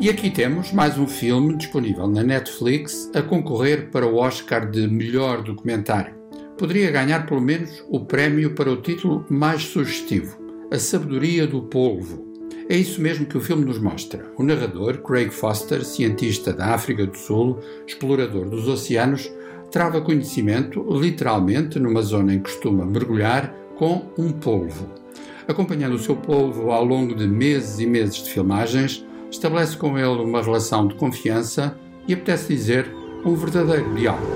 E 0.00 0.08
aqui 0.08 0.30
temos 0.30 0.72
mais 0.72 0.98
um 0.98 1.06
filme 1.06 1.56
disponível 1.56 2.08
na 2.08 2.22
Netflix 2.22 3.10
a 3.14 3.22
concorrer 3.22 3.90
para 3.90 4.06
o 4.06 4.16
Oscar 4.16 4.68
de 4.68 4.88
melhor 4.88 5.42
documentário. 5.42 6.14
Poderia 6.58 6.90
ganhar 6.90 7.26
pelo 7.26 7.40
menos 7.40 7.84
o 7.88 8.00
prémio 8.00 8.54
para 8.54 8.70
o 8.70 8.80
título 8.80 9.24
mais 9.28 9.62
sugestivo, 9.62 10.36
A 10.72 10.78
Sabedoria 10.78 11.46
do 11.46 11.62
Polvo. 11.62 12.26
É 12.68 12.76
isso 12.76 13.00
mesmo 13.00 13.26
que 13.26 13.36
o 13.36 13.40
filme 13.40 13.64
nos 13.64 13.78
mostra. 13.78 14.24
O 14.36 14.42
narrador, 14.42 14.98
Craig 15.02 15.30
Foster, 15.30 15.84
cientista 15.84 16.52
da 16.52 16.74
África 16.74 17.06
do 17.06 17.16
Sul, 17.16 17.60
explorador 17.86 18.48
dos 18.48 18.66
oceanos, 18.66 19.30
trava 19.70 20.00
conhecimento, 20.00 20.84
literalmente, 20.90 21.78
numa 21.78 22.02
zona 22.02 22.34
em 22.34 22.38
que 22.38 22.50
costuma 22.50 22.84
mergulhar, 22.84 23.54
com 23.76 24.10
um 24.18 24.32
polvo. 24.32 24.88
Acompanhando 25.46 25.94
o 25.94 25.98
seu 25.98 26.16
polvo 26.16 26.70
ao 26.70 26.84
longo 26.84 27.14
de 27.14 27.26
meses 27.26 27.78
e 27.78 27.86
meses 27.86 28.22
de 28.22 28.30
filmagens, 28.30 29.04
estabelece 29.32 29.76
com 29.76 29.98
ele 29.98 30.22
uma 30.22 30.42
relação 30.42 30.86
de 30.86 30.94
confiança 30.94 31.74
e 32.06 32.12
apetece 32.12 32.54
dizer 32.54 32.94
um 33.24 33.34
verdadeiro 33.34 33.94
diálogo. 33.94 34.26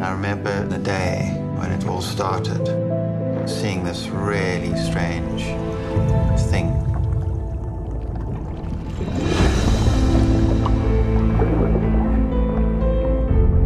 I 0.00 0.10
remember 0.10 0.66
the 0.68 0.78
day 0.78 1.32
when 1.58 1.70
it 1.72 1.86
all 1.86 2.00
started, 2.00 2.62
seeing 3.46 3.84
this 3.84 4.08
really 4.08 4.74
strange 4.76 5.44
thing. 6.50 6.72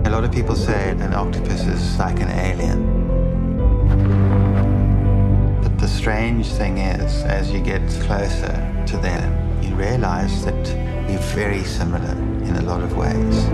A 0.04 0.10
lot 0.10 0.24
of 0.24 0.32
people 0.32 0.56
say 0.56 0.90
an 0.90 1.14
octopus 1.14 1.64
is 1.66 1.98
like 1.98 2.20
an 2.20 2.30
alien. 2.30 2.97
Strange 6.18 6.50
thing 6.54 6.78
is, 6.78 7.22
as 7.26 7.48
you 7.52 7.60
get 7.60 7.80
closer 8.04 8.52
to 8.86 8.96
them, 8.96 9.22
you 9.62 9.72
realize 9.76 10.44
that 10.44 10.54
we're 11.06 11.16
very 11.32 11.62
similar 11.62 12.16
in 12.42 12.56
a 12.56 12.62
lot 12.62 12.82
of 12.82 12.92
ways. 12.96 13.46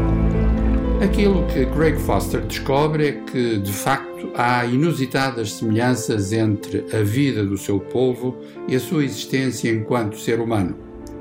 Aquilo 1.03 1.47
que 1.49 1.67
Greg 1.67 1.99
Foster 1.99 2.41
descobre 2.41 3.09
é 3.09 3.13
que, 3.31 3.59
de 3.59 3.71
facto, 3.71 4.33
há 4.35 4.65
inusitadas 4.65 5.53
semelhanças 5.53 6.33
entre 6.33 6.87
a 6.91 7.03
vida 7.03 7.45
do 7.45 7.59
seu 7.59 7.79
povo 7.79 8.35
e 8.67 8.75
a 8.75 8.81
sua 8.81 9.05
existência 9.05 9.71
enquanto 9.71 10.19
ser 10.19 10.41
humano. 10.41 10.75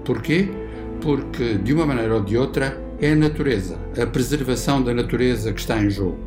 Porquê? 0.05 0.49
Porque, 1.01 1.55
de 1.55 1.73
uma 1.73 1.85
maneira 1.85 2.15
ou 2.15 2.23
de 2.23 2.37
outra, 2.37 2.81
é 3.01 3.11
a 3.11 3.15
natureza, 3.17 3.77
a 4.01 4.05
preservação 4.05 4.81
da 4.81 4.93
natureza 4.93 5.51
que 5.51 5.59
está 5.59 5.77
em 5.77 5.89
jogo. 5.89 6.17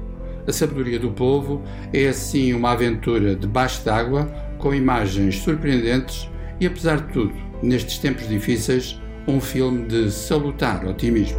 A 0.47 0.53
sabedoria 0.53 0.99
do 0.99 1.11
povo 1.11 1.63
é, 1.93 2.07
assim, 2.07 2.53
uma 2.53 2.73
aventura 2.73 3.35
debaixo 3.35 3.83
d'água 3.85 4.46
com 4.59 4.75
imagens 4.75 5.39
surpreendentes 5.39 6.29
e, 6.61 6.67
apesar 6.67 6.99
de 6.99 7.13
tudo, 7.13 7.35
nestes 7.63 7.99
tempos 7.99 8.29
difíceis, 8.29 9.01
um 9.27 9.41
filme 9.41 9.87
de 9.87 10.11
salutar 10.11 10.87
otimismo. 10.87 11.39